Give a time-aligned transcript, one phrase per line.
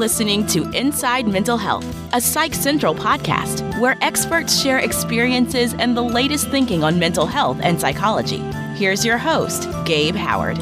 [0.00, 1.84] listening to Inside Mental Health,
[2.14, 7.58] a Psych Central podcast where experts share experiences and the latest thinking on mental health
[7.62, 8.38] and psychology.
[8.76, 10.56] Here's your host, Gabe Howard.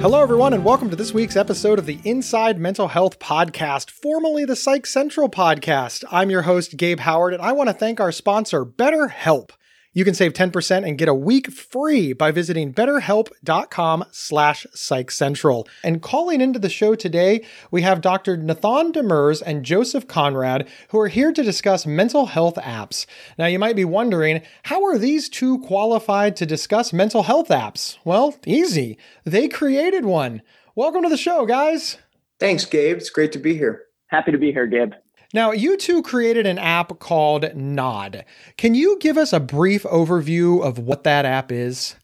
[0.00, 4.46] Hello, everyone, and welcome to this week's episode of the Inside Mental Health Podcast, formerly
[4.46, 6.04] the Psych Central Podcast.
[6.10, 9.50] I'm your host, Gabe Howard, and I want to thank our sponsor, BetterHelp.
[9.96, 15.66] You can save 10% and get a week free by visiting betterhelp.com slash psychcentral.
[15.82, 18.36] And calling into the show today, we have Dr.
[18.36, 23.06] Nathan Demers and Joseph Conrad, who are here to discuss mental health apps.
[23.38, 27.96] Now, you might be wondering, how are these two qualified to discuss mental health apps?
[28.04, 28.98] Well, easy.
[29.24, 30.42] They created one.
[30.74, 31.96] Welcome to the show, guys.
[32.38, 32.98] Thanks, Gabe.
[32.98, 33.84] It's great to be here.
[34.08, 34.92] Happy to be here, Gabe.
[35.34, 38.24] Now, you two created an app called Nod.
[38.56, 41.96] Can you give us a brief overview of what that app is?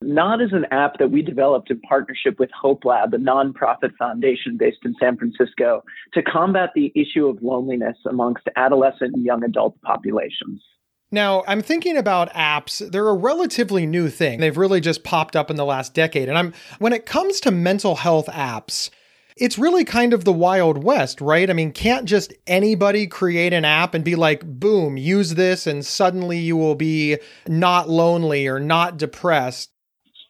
[0.00, 4.56] Nod is an app that we developed in partnership with Hope Lab, a nonprofit foundation
[4.56, 5.82] based in San Francisco,
[6.14, 10.62] to combat the issue of loneliness amongst adolescent and young adult populations.
[11.10, 12.88] Now, I'm thinking about apps.
[12.90, 14.40] They're a relatively new thing.
[14.40, 16.28] They've really just popped up in the last decade.
[16.28, 18.90] And I'm when it comes to mental health apps,
[19.38, 21.48] it's really kind of the Wild West, right?
[21.48, 25.84] I mean, can't just anybody create an app and be like, boom, use this, and
[25.84, 29.70] suddenly you will be not lonely or not depressed.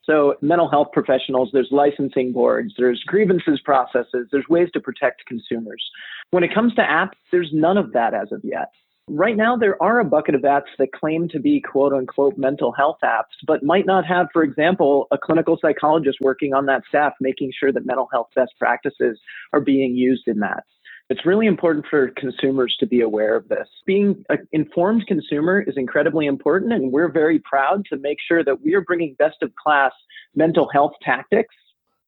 [0.05, 5.85] So, mental health professionals, there's licensing boards, there's grievances processes, there's ways to protect consumers.
[6.31, 8.71] When it comes to apps, there's none of that as of yet.
[9.11, 12.73] Right now, there are a bucket of apps that claim to be quote unquote mental
[12.73, 17.15] health apps, but might not have, for example, a clinical psychologist working on that staff,
[17.21, 19.19] making sure that mental health best practices
[19.55, 20.65] are being used in that.
[21.09, 23.67] It's really important for consumers to be aware of this.
[23.87, 28.61] Being an informed consumer is incredibly important, and we're very proud to make sure that
[28.61, 29.93] we are bringing best of class
[30.35, 31.55] mental health tactics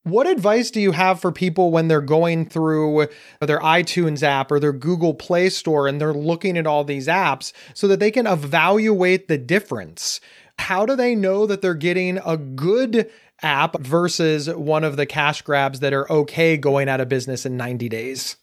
[0.03, 3.07] what advice do you have for people when they're going through
[3.39, 7.53] their iTunes app or their Google Play Store and they're looking at all these apps
[7.73, 10.19] so that they can evaluate the difference?
[10.57, 13.09] How do they know that they're getting a good
[13.43, 17.57] app versus one of the cash grabs that are okay going out of business in
[17.57, 18.37] 90 days?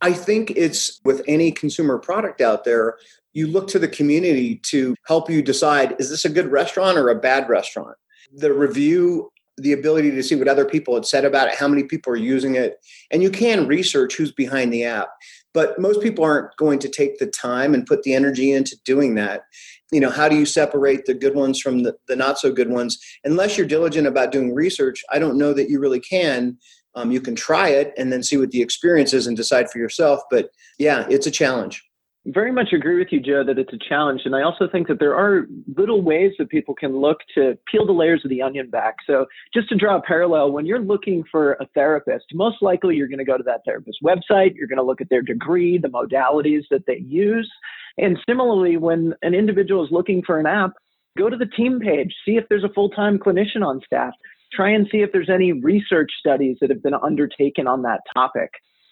[0.00, 2.96] I think it's with any consumer product out there,
[3.32, 7.08] you look to the community to help you decide is this a good restaurant or
[7.08, 7.96] a bad restaurant?
[8.32, 11.84] The review the ability to see what other people had said about it, how many
[11.84, 12.76] people are using it,
[13.10, 15.08] and you can research who's behind the app.
[15.54, 19.14] But most people aren't going to take the time and put the energy into doing
[19.16, 19.42] that.
[19.90, 22.70] You know, how do you separate the good ones from the, the not so good
[22.70, 22.98] ones?
[23.24, 26.58] Unless you're diligent about doing research, I don't know that you really can.
[26.94, 29.78] Um, you can try it and then see what the experience is and decide for
[29.78, 30.20] yourself.
[30.30, 31.82] But yeah, it's a challenge
[32.28, 34.22] very much agree with you, Joe, that it's a challenge.
[34.24, 35.46] And I also think that there are
[35.76, 38.96] little ways that people can look to peel the layers of the onion back.
[39.06, 43.08] So, just to draw a parallel, when you're looking for a therapist, most likely you're
[43.08, 45.88] going to go to that therapist's website, you're going to look at their degree, the
[45.88, 47.50] modalities that they use.
[47.96, 50.72] And similarly, when an individual is looking for an app,
[51.16, 54.12] go to the team page, see if there's a full time clinician on staff,
[54.52, 58.50] try and see if there's any research studies that have been undertaken on that topic.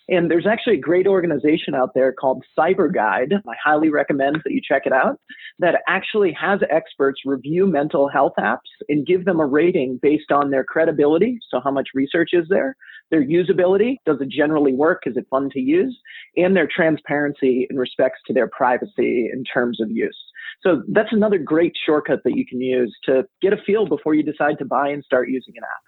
[0.09, 3.33] And there's actually a great organization out there called PsyberGuide.
[3.35, 5.19] I highly recommend that you check it out.
[5.59, 10.51] That actually has experts review mental health apps and give them a rating based on
[10.51, 11.39] their credibility.
[11.51, 12.77] So, how much research is there?
[13.11, 13.97] Their usability.
[14.07, 15.03] Does it generally work?
[15.07, 15.97] Is it fun to use?
[16.37, 20.17] And their transparency in respects to their privacy in terms of use.
[20.63, 24.23] So, that's another great shortcut that you can use to get a feel before you
[24.23, 25.86] decide to buy and start using an app.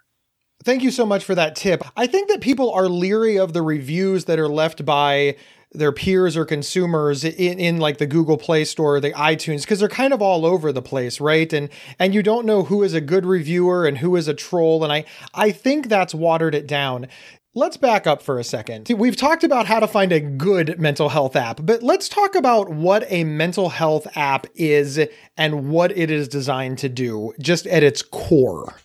[0.63, 1.83] Thank you so much for that tip.
[1.95, 5.37] I think that people are leery of the reviews that are left by
[5.71, 9.79] their peers or consumers in, in like the Google Play Store or the iTunes because
[9.79, 11.51] they're kind of all over the place, right?
[11.53, 14.83] And and you don't know who is a good reviewer and who is a troll.
[14.83, 17.07] And I I think that's watered it down.
[17.55, 18.89] Let's back up for a second.
[18.95, 22.69] We've talked about how to find a good mental health app, but let's talk about
[22.69, 24.99] what a mental health app is
[25.35, 28.75] and what it is designed to do, just at its core.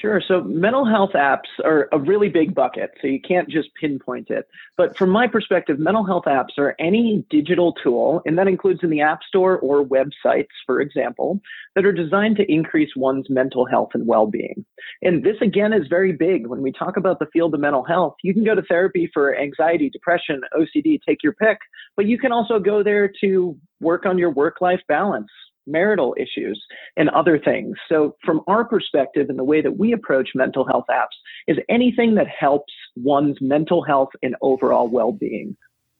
[0.00, 0.20] Sure.
[0.20, 4.46] So mental health apps are a really big bucket, so you can't just pinpoint it.
[4.76, 8.90] But from my perspective, mental health apps are any digital tool, and that includes in
[8.90, 11.40] the App Store or websites, for example,
[11.74, 14.66] that are designed to increase one's mental health and well being.
[15.00, 16.46] And this, again, is very big.
[16.46, 19.34] When we talk about the field of mental health, you can go to therapy for
[19.34, 21.56] anxiety, depression, OCD, take your pick,
[21.96, 25.30] but you can also go there to work on your work life balance
[25.66, 26.62] marital issues,
[26.96, 27.76] and other things.
[27.88, 31.16] So, from our perspective and the way that we approach mental health apps,
[31.46, 35.56] is anything that helps one's mental health and overall well being.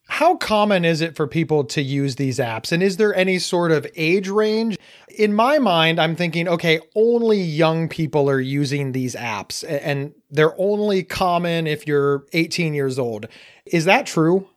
[0.08, 2.70] How common is it for people to use these apps?
[2.70, 4.78] And is there any sort of age range?
[5.18, 10.54] In my mind, I'm thinking, okay, only young people are using these apps and they're
[10.60, 13.26] only common if you're 18 years old.
[13.66, 14.48] Is that true?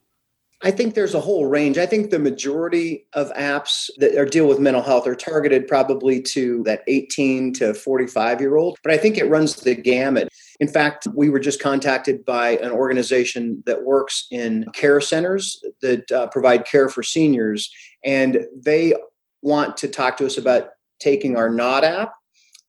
[0.61, 1.77] I think there's a whole range.
[1.77, 6.21] I think the majority of apps that are deal with mental health are targeted probably
[6.23, 10.27] to that 18 to 45 year old, but I think it runs the gamut.
[10.59, 16.11] In fact, we were just contacted by an organization that works in care centers that
[16.11, 17.71] uh, provide care for seniors,
[18.03, 18.93] and they
[19.41, 22.13] want to talk to us about taking our Nod app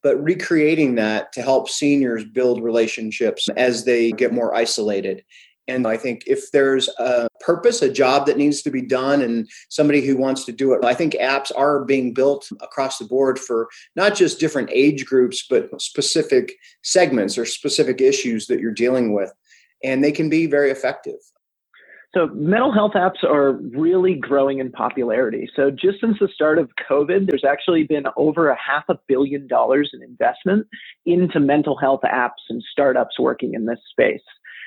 [0.03, 5.23] but recreating that to help seniors build relationships as they get more isolated.
[5.71, 9.49] And I think if there's a purpose, a job that needs to be done, and
[9.69, 13.39] somebody who wants to do it, I think apps are being built across the board
[13.39, 16.53] for not just different age groups, but specific
[16.83, 19.31] segments or specific issues that you're dealing with.
[19.83, 21.19] And they can be very effective.
[22.13, 25.49] So, mental health apps are really growing in popularity.
[25.55, 29.47] So, just since the start of COVID, there's actually been over a half a billion
[29.47, 30.67] dollars in investment
[31.05, 34.19] into mental health apps and startups working in this space.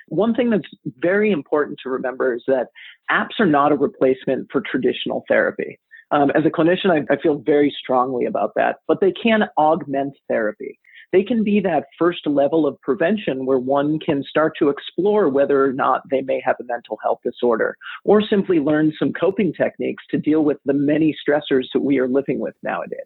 [0.08, 0.68] One thing that's
[0.98, 2.68] very important to remember is that
[3.10, 5.78] apps are not a replacement for traditional therapy.
[6.10, 10.14] Um, as a clinician, I, I feel very strongly about that, but they can augment
[10.28, 10.78] therapy.
[11.12, 15.64] They can be that first level of prevention where one can start to explore whether
[15.64, 20.02] or not they may have a mental health disorder or simply learn some coping techniques
[20.10, 22.98] to deal with the many stressors that we are living with nowadays.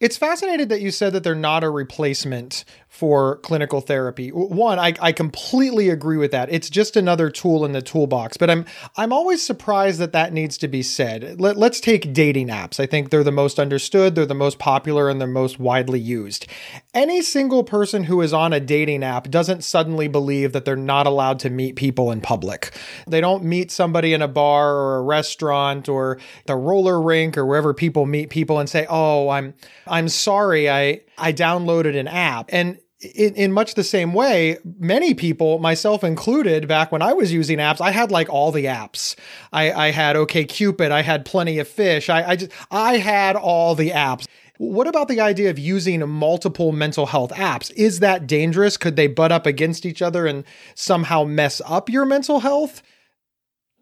[0.00, 4.30] It's fascinating that you said that they're not a replacement for clinical therapy.
[4.30, 6.50] One, I, I completely agree with that.
[6.50, 8.36] It's just another tool in the toolbox.
[8.36, 8.64] But I'm
[8.96, 11.38] I'm always surprised that that needs to be said.
[11.40, 12.80] Let, let's take dating apps.
[12.80, 16.46] I think they're the most understood, they're the most popular, and they're most widely used.
[16.94, 21.06] Any single person who is on a dating app doesn't suddenly believe that they're not
[21.06, 22.74] allowed to meet people in public.
[23.06, 27.44] They don't meet somebody in a bar or a restaurant or the roller rink or
[27.44, 29.54] wherever people meet people and say, "Oh, I'm
[29.86, 35.14] I'm sorry, I I downloaded an app." And in, in much the same way, many
[35.14, 39.14] people, myself included, back when I was using apps, I had like all the apps.
[39.52, 43.74] I, I had Cupid, I had Plenty of Fish, I, I just I had all
[43.74, 44.26] the apps.
[44.58, 47.70] What about the idea of using multiple mental health apps?
[47.76, 48.76] Is that dangerous?
[48.76, 50.42] Could they butt up against each other and
[50.74, 52.82] somehow mess up your mental health?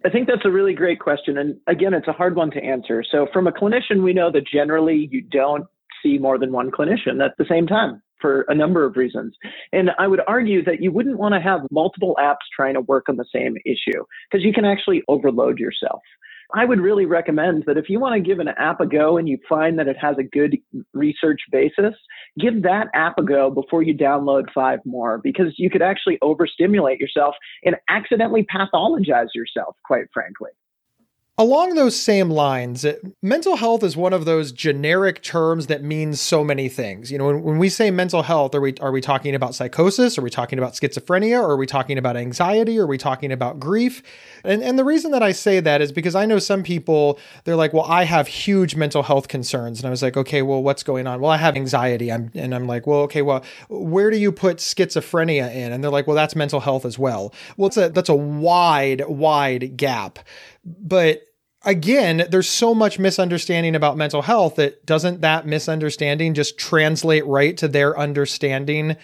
[0.04, 1.38] I think that's a really great question.
[1.38, 3.02] And again, it's a hard one to answer.
[3.10, 5.66] So, from a clinician, we know that generally you don't
[6.02, 9.34] see more than one clinician at the same time for a number of reasons.
[9.72, 13.08] And I would argue that you wouldn't want to have multiple apps trying to work
[13.08, 16.00] on the same issue because you can actually overload yourself.
[16.54, 19.28] I would really recommend that if you want to give an app a go and
[19.28, 20.56] you find that it has a good
[20.94, 21.94] research basis,
[22.38, 27.00] give that app a go before you download five more because you could actually overstimulate
[27.00, 27.34] yourself
[27.64, 30.50] and accidentally pathologize yourself, quite frankly.
[31.38, 36.18] Along those same lines, uh, mental health is one of those generic terms that means
[36.18, 37.12] so many things.
[37.12, 40.16] You know, when, when, we say mental health, are we are we talking about psychosis?
[40.16, 41.38] Are we talking about schizophrenia?
[41.38, 42.78] Or are we talking about anxiety?
[42.78, 44.02] Are we talking about grief?
[44.44, 47.54] And and the reason that I say that is because I know some people they're
[47.54, 50.82] like, well, I have huge mental health concerns, and I was like, okay, well, what's
[50.82, 51.20] going on?
[51.20, 52.10] Well, I have anxiety.
[52.10, 55.70] I'm and I'm like, well, okay, well, where do you put schizophrenia in?
[55.70, 57.34] And they're like, well, that's mental health as well.
[57.58, 60.18] Well, it's a that's a wide wide gap,
[60.66, 61.22] but
[61.64, 67.56] again, there's so much misunderstanding about mental health that doesn't that misunderstanding just translate right
[67.56, 68.96] to their understanding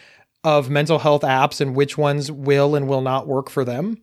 [0.45, 4.03] of mental health apps and which ones will and will not work for them?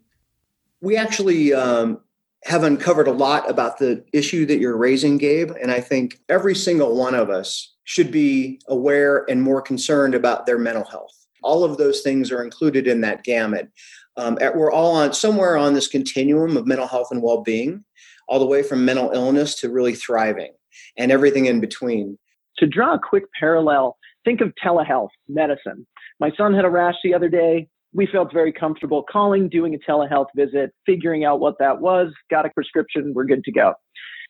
[0.82, 2.00] We actually um,
[2.44, 5.52] have uncovered a lot about the issue that you're raising, Gabe.
[5.62, 10.46] And I think every single one of us should be aware and more concerned about
[10.46, 11.26] their mental health.
[11.44, 13.70] All of those things are included in that gamut.
[14.20, 17.86] Um, we're all on somewhere on this continuum of mental health and well-being
[18.28, 20.52] all the way from mental illness to really thriving
[20.98, 22.18] and everything in between.
[22.58, 25.88] To draw a quick parallel, think of telehealth medicine.
[26.20, 27.70] My son had a rash the other day.
[27.94, 32.46] We felt very comfortable calling, doing a telehealth visit, figuring out what that was, got
[32.46, 33.74] a prescription, we're good to go.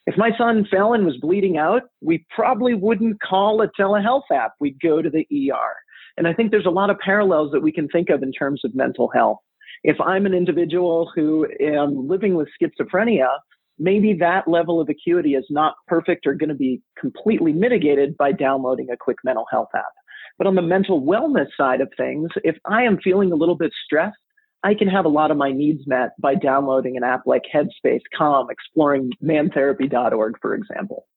[0.06, 4.54] If my son fell and was bleeding out, we probably wouldn't call a telehealth app.
[4.60, 5.74] We'd go to the ER.
[6.16, 8.62] And I think there's a lot of parallels that we can think of in terms
[8.64, 9.40] of mental health.
[9.84, 13.30] If I'm an individual who am living with schizophrenia,
[13.78, 18.32] maybe that level of acuity is not perfect or going to be completely mitigated by
[18.34, 19.94] downloading a quick mental health app.
[20.38, 23.72] But on the mental wellness side of things, if I am feeling a little bit
[23.86, 24.18] stressed,
[24.64, 28.02] I can have a lot of my needs met by downloading an app like Headspace,
[28.18, 31.08] Calm, exploring mantherapy.org, for example.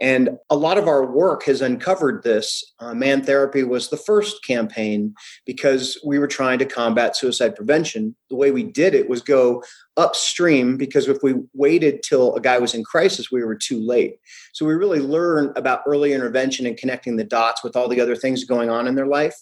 [0.00, 2.62] And a lot of our work has uncovered this.
[2.78, 5.14] Uh, Man Therapy was the first campaign
[5.44, 8.14] because we were trying to combat suicide prevention.
[8.30, 9.62] The way we did it was go
[9.96, 14.18] upstream because if we waited till a guy was in crisis, we were too late.
[14.52, 18.14] So we really learned about early intervention and connecting the dots with all the other
[18.14, 19.34] things going on in their life.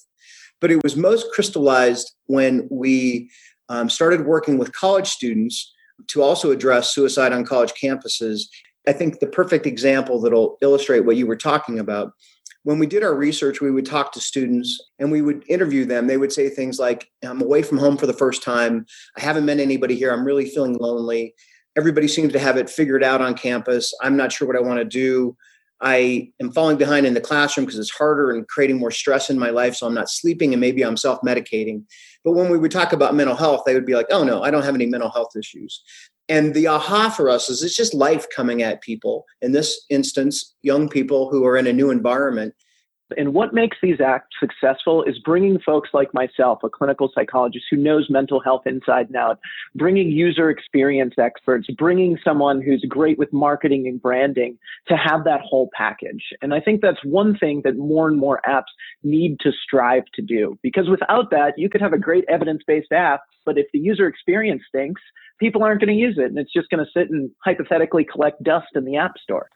[0.60, 3.30] But it was most crystallized when we
[3.68, 5.74] um, started working with college students
[6.08, 8.44] to also address suicide on college campuses
[8.86, 12.12] I think the perfect example that'll illustrate what you were talking about.
[12.62, 16.06] When we did our research, we would talk to students and we would interview them.
[16.06, 18.86] They would say things like, I'm away from home for the first time.
[19.16, 20.12] I haven't met anybody here.
[20.12, 21.34] I'm really feeling lonely.
[21.76, 23.94] Everybody seems to have it figured out on campus.
[24.02, 25.36] I'm not sure what I want to do.
[25.80, 29.38] I am falling behind in the classroom because it's harder and creating more stress in
[29.38, 29.76] my life.
[29.76, 31.84] So I'm not sleeping and maybe I'm self medicating.
[32.24, 34.50] But when we would talk about mental health, they would be like, oh no, I
[34.50, 35.82] don't have any mental health issues.
[36.28, 39.24] And the aha for us is it's just life coming at people.
[39.42, 42.54] In this instance, young people who are in a new environment.
[43.16, 47.76] And what makes these acts successful is bringing folks like myself, a clinical psychologist who
[47.76, 49.38] knows mental health inside and out,
[49.76, 55.40] bringing user experience experts, bringing someone who's great with marketing and branding to have that
[55.40, 56.24] whole package.
[56.42, 60.22] And I think that's one thing that more and more apps need to strive to
[60.22, 60.58] do.
[60.60, 64.08] Because without that, you could have a great evidence based app, but if the user
[64.08, 65.02] experience stinks,
[65.38, 68.42] people aren't going to use it and it's just going to sit and hypothetically collect
[68.42, 69.48] dust in the app store.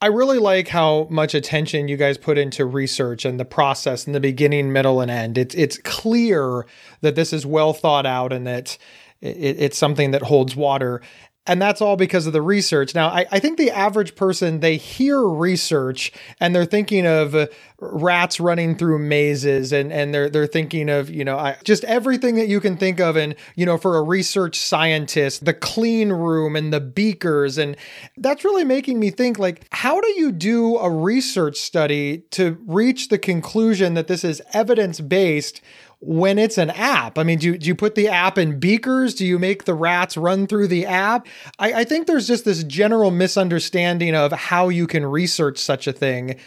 [0.00, 4.12] I really like how much attention you guys put into research and the process in
[4.12, 5.38] the beginning, middle, and end.
[5.38, 6.66] It's it's clear
[7.00, 8.76] that this is well thought out and that
[9.22, 11.00] it, it's something that holds water
[11.46, 12.94] and that's all because of the research.
[12.94, 17.46] Now, I, I, think the average person, they hear research and they're thinking of uh,
[17.78, 22.34] rats running through mazes and, and they're, they're thinking of, you know, I, just everything
[22.36, 23.16] that you can think of.
[23.16, 27.58] And, you know, for a research scientist, the clean room and the beakers.
[27.58, 27.76] And
[28.16, 33.08] that's really making me think like, how do you do a research study to reach
[33.08, 35.60] the conclusion that this is evidence based
[36.00, 37.18] when it's an app?
[37.18, 39.14] I mean, do you, do you put the app in beakers?
[39.14, 41.26] Do you make the rats run through the app?
[41.58, 45.92] I, I think there's just this general misunderstanding of how you can research such a
[45.92, 46.38] thing.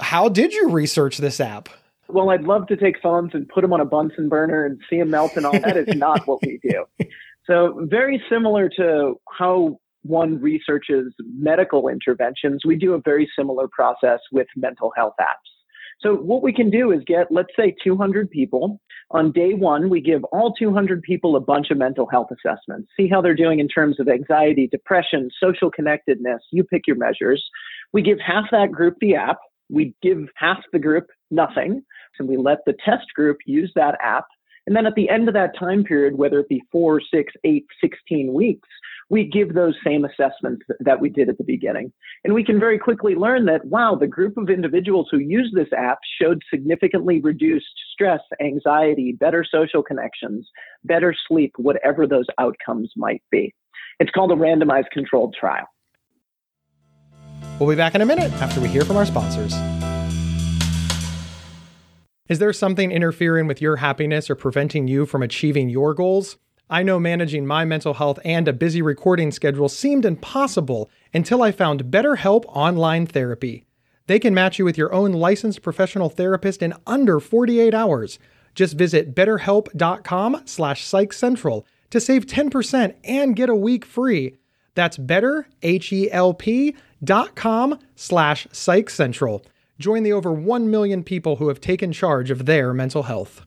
[0.00, 1.68] How did you research this app?
[2.08, 4.98] Well, I'd love to take phones and put them on a Bunsen burner and see
[4.98, 5.58] them melt and all.
[5.58, 6.84] That is not what we do.
[7.46, 14.20] So, very similar to how one researches medical interventions, we do a very similar process
[14.32, 15.53] with mental health apps.
[16.04, 18.78] So what we can do is get, let's say, 200 people.
[19.10, 23.08] On day one, we give all 200 people a bunch of mental health assessments, see
[23.08, 26.42] how they're doing in terms of anxiety, depression, social connectedness.
[26.52, 27.42] You pick your measures.
[27.92, 29.38] We give half that group the app.
[29.70, 31.82] We give half the group nothing.
[32.18, 34.26] And we let the test group use that app.
[34.66, 37.66] And then at the end of that time period, whether it be four, six, eight,
[37.80, 38.68] 16 weeks,
[39.10, 41.92] we give those same assessments that we did at the beginning.
[42.24, 45.68] And we can very quickly learn that, wow, the group of individuals who use this
[45.76, 50.48] app showed significantly reduced stress, anxiety, better social connections,
[50.84, 53.54] better sleep, whatever those outcomes might be.
[54.00, 55.66] It's called a randomized controlled trial.
[57.60, 59.54] We'll be back in a minute after we hear from our sponsors.
[62.26, 66.38] Is there something interfering with your happiness or preventing you from achieving your goals?
[66.74, 71.52] I know managing my mental health and a busy recording schedule seemed impossible until I
[71.52, 73.64] found BetterHelp Online Therapy.
[74.08, 78.18] They can match you with your own licensed professional therapist in under 48 hours.
[78.56, 84.34] Just visit betterhelp.com slash psychcentral to save 10% and get a week free.
[84.74, 89.44] That's betterhelp.com slash psychcentral.
[89.78, 93.46] Join the over 1 million people who have taken charge of their mental health.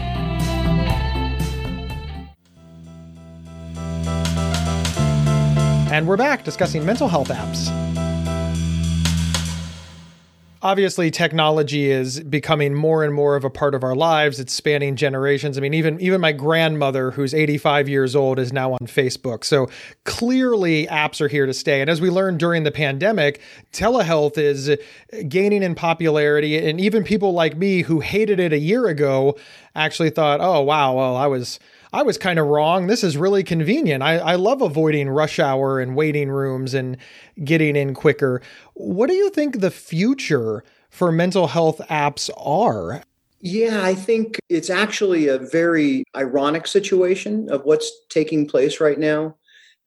[5.91, 7.69] And we're back discussing mental health apps.
[10.63, 14.39] Obviously, technology is becoming more and more of a part of our lives.
[14.39, 15.57] It's spanning generations.
[15.57, 19.43] I mean, even even my grandmother, who's 85 years old, is now on Facebook.
[19.43, 19.69] So
[20.05, 21.81] clearly, apps are here to stay.
[21.81, 23.41] And as we learned during the pandemic,
[23.73, 24.77] telehealth is
[25.27, 26.57] gaining in popularity.
[26.69, 29.37] And even people like me who hated it a year ago
[29.75, 31.59] actually thought, "Oh, wow, well, I was."
[31.93, 32.87] I was kind of wrong.
[32.87, 34.01] This is really convenient.
[34.01, 36.97] I, I love avoiding rush hour and waiting rooms and
[37.43, 38.41] getting in quicker.
[38.75, 43.01] What do you think the future for mental health apps are.
[43.39, 49.35] Yeah, I think it's actually a very ironic situation of what's taking place right now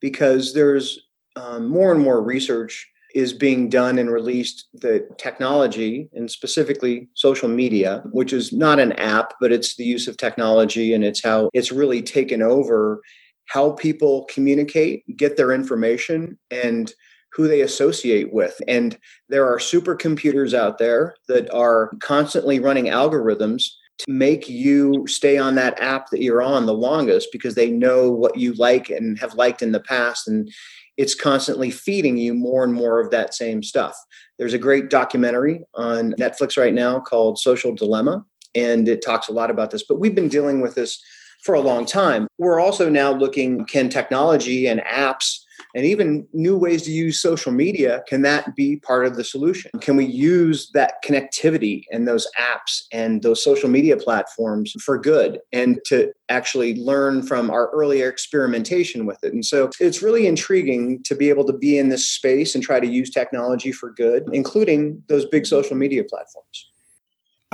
[0.00, 0.98] because there's
[1.36, 7.48] um, more and more research is being done and released the technology and specifically social
[7.48, 11.48] media, which is not an app, but it's the use of technology and it's how
[11.54, 13.00] it's really taken over
[13.46, 16.92] how people communicate, get their information, and
[17.32, 18.60] who they associate with.
[18.68, 18.96] And
[19.28, 23.64] there are supercomputers out there that are constantly running algorithms
[23.98, 28.10] to make you stay on that app that you're on the longest because they know
[28.10, 30.26] what you like and have liked in the past.
[30.26, 30.50] And
[30.96, 33.96] it's constantly feeding you more and more of that same stuff.
[34.38, 38.24] There's a great documentary on Netflix right now called Social Dilemma,
[38.54, 39.84] and it talks a lot about this.
[39.84, 41.02] But we've been dealing with this
[41.42, 42.26] for a long time.
[42.38, 45.40] We're also now looking can technology and apps
[45.74, 49.70] and even new ways to use social media can that be part of the solution?
[49.80, 55.40] Can we use that connectivity and those apps and those social media platforms for good
[55.52, 59.32] and to actually learn from our earlier experimentation with it?
[59.32, 62.80] And so it's really intriguing to be able to be in this space and try
[62.80, 66.70] to use technology for good including those big social media platforms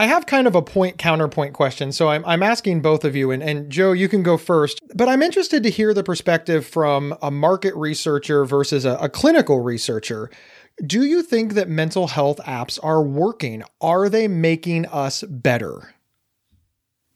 [0.00, 1.92] I have kind of a point counterpoint question.
[1.92, 4.80] So I'm, I'm asking both of you, and, and Joe, you can go first.
[4.94, 9.60] But I'm interested to hear the perspective from a market researcher versus a, a clinical
[9.60, 10.30] researcher.
[10.86, 13.62] Do you think that mental health apps are working?
[13.82, 15.94] Are they making us better?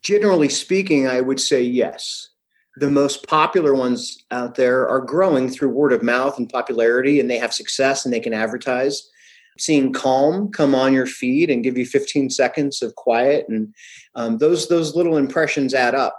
[0.02, 2.28] Generally speaking, I would say yes.
[2.76, 7.30] The most popular ones out there are growing through word of mouth and popularity, and
[7.30, 9.08] they have success and they can advertise
[9.58, 13.74] seeing calm come on your feed and give you 15 seconds of quiet and
[14.14, 16.18] um, those those little impressions add up.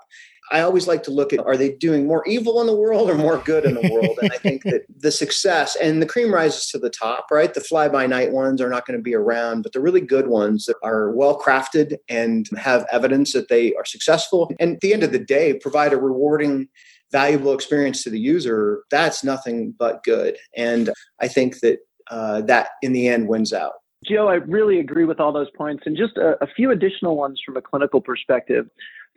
[0.52, 3.16] I always like to look at are they doing more evil in the world or
[3.16, 4.20] more good in the world?
[4.22, 7.54] And i think that the success and the cream rises to the top right?
[7.54, 10.28] The fly by night ones are not going to be around but the really good
[10.28, 14.52] ones that are well crafted and have evidence that they are successful.
[14.60, 16.68] And at the end of the day provide a rewarding
[17.12, 20.38] valuable experience to the user that's nothing but good.
[20.56, 23.74] And i think that uh, that in the end wins out.
[24.06, 25.84] Joe, I really agree with all those points.
[25.86, 28.68] And just a, a, few additional ones from a clinical perspective.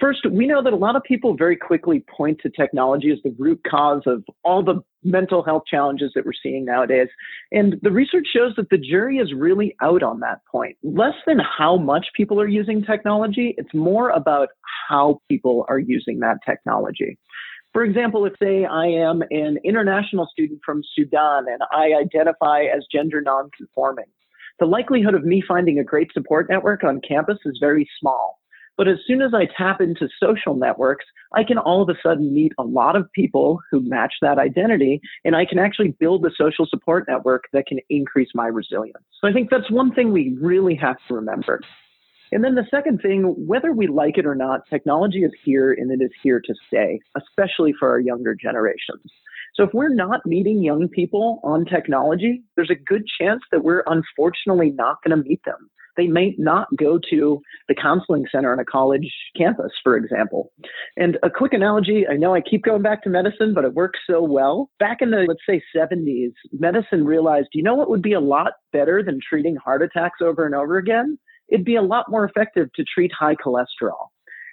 [0.00, 3.34] First, we know that a lot of people very quickly point to technology as the
[3.36, 7.08] root cause of all the mental health challenges that we're seeing nowadays.
[7.50, 10.76] And the research shows that the jury is really out on that point.
[10.84, 14.50] Less than how much people are using technology, it's more about
[14.88, 17.18] how people are using that technology.
[17.78, 22.84] For example, if say I am an international student from Sudan and I identify as
[22.90, 24.06] gender nonconforming,
[24.58, 28.40] the likelihood of me finding a great support network on campus is very small.
[28.76, 32.34] But as soon as I tap into social networks, I can all of a sudden
[32.34, 36.30] meet a lot of people who match that identity, and I can actually build a
[36.36, 39.04] social support network that can increase my resilience.
[39.20, 41.60] So I think that's one thing we really have to remember.
[42.32, 45.90] And then the second thing, whether we like it or not, technology is here and
[45.90, 49.10] it is here to stay, especially for our younger generations.
[49.54, 53.82] So if we're not meeting young people on technology, there's a good chance that we're
[53.86, 55.70] unfortunately not going to meet them.
[55.96, 60.52] They may not go to the counseling center on a college campus, for example.
[60.96, 63.98] And a quick analogy I know I keep going back to medicine, but it works
[64.08, 64.70] so well.
[64.78, 68.52] Back in the, let's say, 70s, medicine realized, you know what would be a lot
[68.72, 71.18] better than treating heart attacks over and over again?
[71.48, 74.08] It'd be a lot more effective to treat high cholesterol.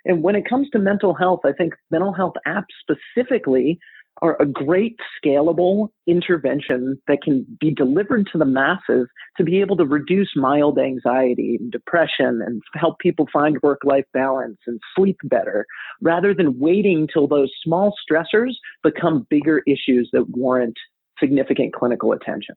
[0.05, 3.79] And when it comes to mental health, I think mental health apps specifically
[4.21, 9.75] are a great scalable intervention that can be delivered to the masses to be able
[9.75, 15.17] to reduce mild anxiety and depression and help people find work life balance and sleep
[15.25, 15.65] better
[16.01, 18.53] rather than waiting till those small stressors
[18.83, 20.75] become bigger issues that warrant
[21.19, 22.55] significant clinical attention.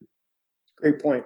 [0.77, 1.25] Great point.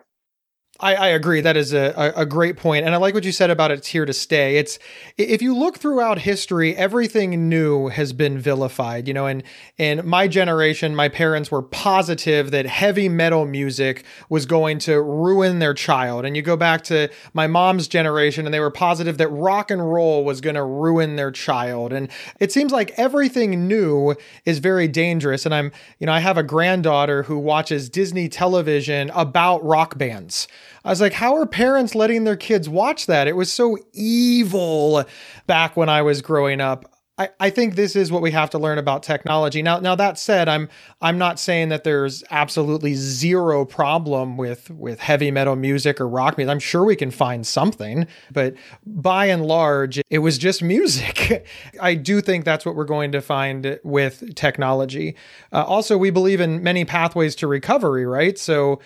[0.81, 1.41] I, I, agree.
[1.41, 2.85] That is a, a, great point.
[2.85, 4.57] And I like what you said about it's here to stay.
[4.57, 4.81] It's
[5.17, 9.45] if you look throughout history, everything new has been vilified, you know, and
[9.79, 15.61] in my generation, my parents were positive that heavy metal music was going to ruin
[15.61, 16.25] their child.
[16.25, 19.93] And you go back to my mom's generation and they were positive that rock and
[19.93, 21.93] roll was going to ruin their child.
[21.93, 22.09] And
[22.41, 25.47] it seems like everything new is very dangerous.
[25.47, 30.49] And I'm, you know, I have a granddaughter who watches Disney television about rock bands.
[30.85, 33.29] I was like, how are parents letting their kids watch that?
[33.29, 35.05] It was so evil
[35.47, 36.93] back when I was growing up.
[37.19, 39.61] I, I think this is what we have to learn about technology.
[39.61, 40.71] Now, now that said, I'm
[41.03, 46.39] I'm not saying that there's absolutely zero problem with with heavy metal music or rock
[46.39, 46.51] music.
[46.51, 48.55] I'm sure we can find something, but
[48.87, 51.47] by and large, it was just music.
[51.81, 55.15] I do think that's what we're going to find with technology.
[55.53, 58.39] Uh, also, we believe in many pathways to recovery, right?
[58.39, 58.81] So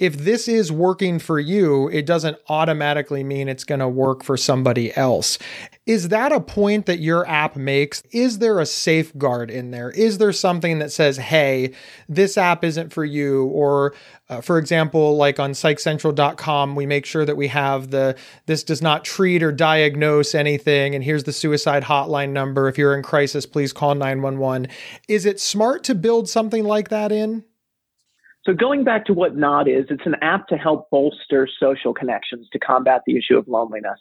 [0.00, 4.34] if this is working for you, it doesn't automatically mean it's going to work for
[4.34, 5.38] somebody else.
[5.84, 8.02] Is that a point that your app makes?
[8.10, 9.90] Is there a safeguard in there?
[9.90, 11.74] Is there something that says, hey,
[12.08, 13.44] this app isn't for you?
[13.48, 13.94] Or,
[14.30, 18.80] uh, for example, like on psychcentral.com, we make sure that we have the this does
[18.80, 20.94] not treat or diagnose anything.
[20.94, 22.68] And here's the suicide hotline number.
[22.68, 24.68] If you're in crisis, please call 911.
[25.08, 27.44] Is it smart to build something like that in?
[28.44, 32.48] So going back to what Nod is, it's an app to help bolster social connections
[32.52, 34.00] to combat the issue of loneliness.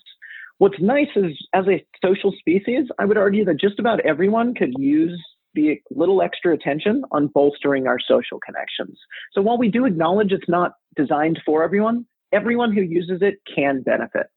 [0.60, 4.73] What's nice is, as a social species, I would argue that just about everyone could
[4.78, 5.21] use
[5.56, 8.97] the little extra attention on bolstering our social connections.
[9.34, 13.82] So while we do acknowledge it's not designed for everyone, everyone who uses it can
[13.82, 14.28] benefit.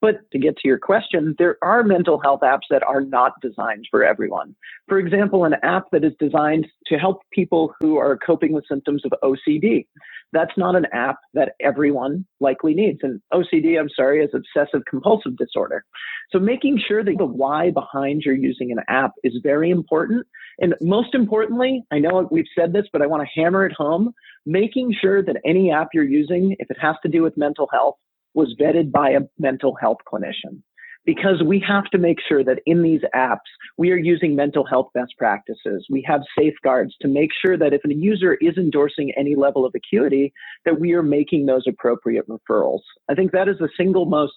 [0.00, 3.86] But to get to your question, there are mental health apps that are not designed
[3.90, 4.56] for everyone.
[4.88, 9.02] For example, an app that is designed to help people who are coping with symptoms
[9.04, 9.86] of OCD.
[10.32, 13.00] That's not an app that everyone likely needs.
[13.02, 15.84] And OCD, I'm sorry, is obsessive compulsive disorder.
[16.30, 20.26] So making sure that the why behind you're using an app is very important.
[20.60, 24.14] And most importantly, I know we've said this, but I want to hammer it home,
[24.46, 27.96] making sure that any app you're using, if it has to do with mental health,
[28.34, 30.62] was vetted by a mental health clinician.
[31.06, 33.38] Because we have to make sure that in these apps
[33.78, 35.86] we are using mental health best practices.
[35.88, 39.74] We have safeguards to make sure that if a user is endorsing any level of
[39.74, 40.32] acuity
[40.66, 42.82] that we are making those appropriate referrals.
[43.08, 44.34] I think that is the single most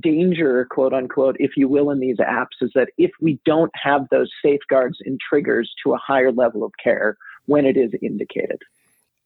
[0.00, 4.06] danger quote unquote if you will in these apps is that if we don't have
[4.10, 8.60] those safeguards and triggers to a higher level of care when it is indicated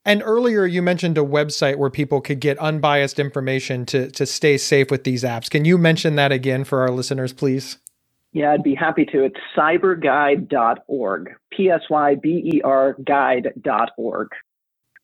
[0.04, 4.56] and earlier you mentioned a website where people could get unbiased information to to stay
[4.58, 5.50] safe with these apps.
[5.50, 7.78] Can you mention that again for our listeners, please?
[8.32, 9.24] Yeah, I'd be happy to.
[9.24, 11.34] It's psyberguide.org.
[11.50, 14.28] P S Y B E R guide.org.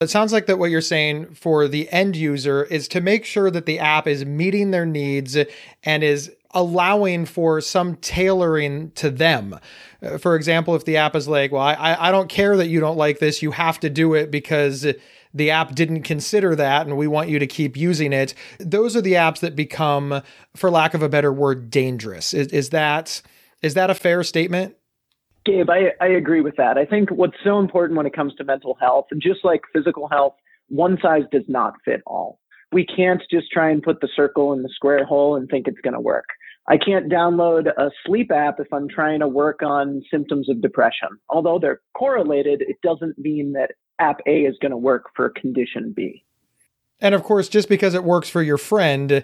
[0.00, 3.50] It sounds like that what you're saying for the end user is to make sure
[3.50, 5.36] that the app is meeting their needs
[5.82, 9.58] and is allowing for some tailoring to them.
[10.02, 12.80] Uh, for example, if the app is like, well, I, I don't care that you
[12.80, 14.86] don't like this, you have to do it because
[15.34, 18.34] the app didn't consider that and we want you to keep using it.
[18.58, 20.22] Those are the apps that become,
[20.54, 22.32] for lack of a better word, dangerous.
[22.34, 23.22] Is, is that
[23.62, 24.76] is that a fair statement?
[25.44, 26.76] Gabe, I, I agree with that.
[26.76, 30.34] I think what's so important when it comes to mental health, just like physical health,
[30.68, 32.40] one size does not fit all.
[32.72, 35.80] We can't just try and put the circle in the square hole and think it's
[35.80, 36.26] going to work.
[36.68, 41.08] I can't download a sleep app if I'm trying to work on symptoms of depression.
[41.28, 45.92] Although they're correlated, it doesn't mean that app A is going to work for condition
[45.94, 46.24] B.
[47.00, 49.22] And of course, just because it works for your friend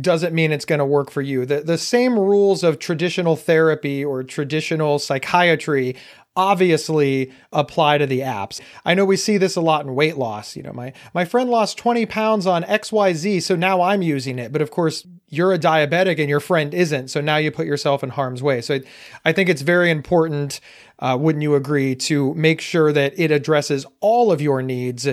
[0.00, 1.46] doesn't mean it's going to work for you.
[1.46, 5.96] The, the same rules of traditional therapy or traditional psychiatry
[6.36, 8.60] obviously apply to the apps.
[8.84, 10.54] I know we see this a lot in weight loss.
[10.54, 14.52] You know, my my friend lost 20 pounds on XYZ, so now I'm using it.
[14.52, 18.04] But of course, you're a diabetic and your friend isn't, so now you put yourself
[18.04, 18.60] in harm's way.
[18.60, 18.78] So
[19.24, 20.60] I think it's very important,
[21.00, 25.08] uh, wouldn't you agree, to make sure that it addresses all of your needs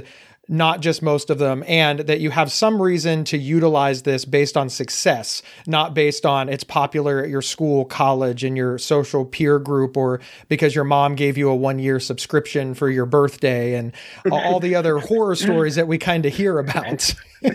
[0.50, 4.58] not just most of them, and that you have some reason to utilize this based
[4.58, 9.58] on success, not based on it's popular at your school, college, and your social peer
[9.58, 13.94] group, or because your mom gave you a one year subscription for your birthday, and
[14.32, 17.14] all the other horror stories that we kind of hear about.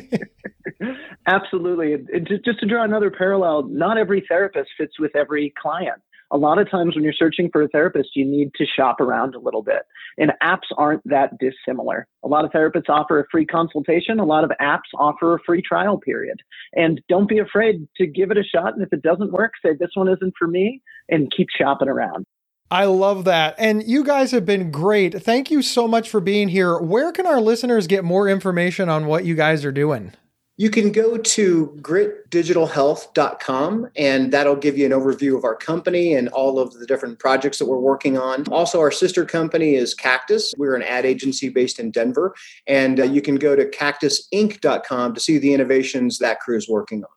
[1.27, 1.97] Absolutely.
[2.43, 6.71] just to draw another parallel, not every therapist fits with every client a lot of
[6.71, 9.83] times when you're searching for a therapist, you need to shop around a little bit.
[10.19, 12.07] And apps aren't that dissimilar.
[12.25, 14.19] A lot of therapists offer a free consultation.
[14.19, 16.41] A lot of apps offer a free trial period.
[16.75, 18.75] And don't be afraid to give it a shot.
[18.75, 22.27] And if it doesn't work, say, this one isn't for me, and keep shopping around.
[22.71, 23.55] I love that.
[23.59, 25.23] And you guys have been great.
[25.23, 26.77] Thank you so much for being here.
[26.79, 30.13] Where can our listeners get more information on what you guys are doing?
[30.61, 36.27] You can go to gritdigitalhealth.com and that'll give you an overview of our company and
[36.31, 38.45] all of the different projects that we're working on.
[38.49, 40.53] Also, our sister company is Cactus.
[40.59, 42.35] We're an ad agency based in Denver.
[42.67, 47.05] And uh, you can go to cactusinc.com to see the innovations that crew is working
[47.05, 47.11] on.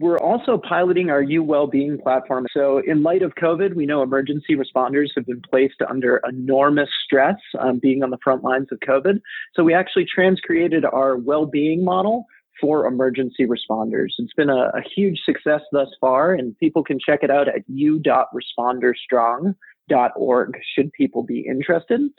[0.00, 2.46] We're also piloting our U Wellbeing platform.
[2.52, 7.36] So, in light of COVID, we know emergency responders have been placed under enormous stress
[7.60, 9.20] um, being on the front lines of COVID.
[9.54, 12.24] So, we actually transcreated our well-being model
[12.60, 14.10] for emergency responders.
[14.18, 17.62] It's been a, a huge success thus far, and people can check it out at
[17.68, 22.10] u.responderstrong.org should people be interested.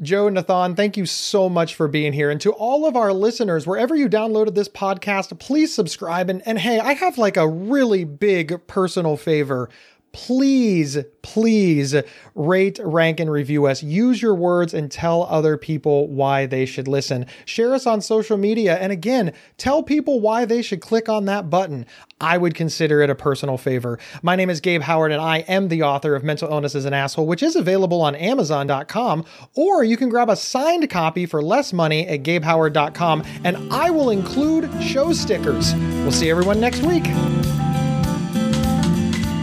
[0.00, 2.28] Joe and Nathan, thank you so much for being here.
[2.28, 6.28] And to all of our listeners, wherever you downloaded this podcast, please subscribe.
[6.28, 9.70] And, and hey, I have like a really big personal favor
[10.14, 11.94] please, please
[12.34, 13.82] rate, rank, and review us.
[13.82, 17.26] Use your words and tell other people why they should listen.
[17.44, 18.76] Share us on social media.
[18.76, 21.84] And again, tell people why they should click on that button.
[22.20, 23.98] I would consider it a personal favor.
[24.22, 26.94] My name is Gabe Howard, and I am the author of Mental Illness is an
[26.94, 29.24] Asshole, which is available on Amazon.com,
[29.54, 34.10] or you can grab a signed copy for less money at GabeHoward.com, and I will
[34.10, 35.74] include show stickers.
[35.74, 37.04] We'll see everyone next week.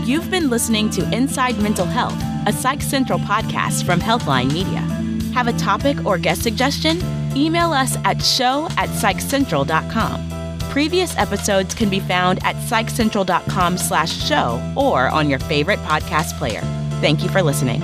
[0.04, 4.80] You've been listening to Inside Mental Health, a Psych Central podcast from Healthline Media.
[5.34, 7.00] Have a topic or guest suggestion?
[7.38, 10.30] Email us at show at psychcentral.com.
[10.72, 16.62] Previous episodes can be found at psychcentral.com slash show or on your favorite podcast player.
[17.00, 17.84] Thank you for listening.